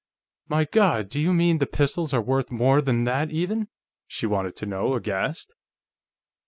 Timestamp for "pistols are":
1.67-2.23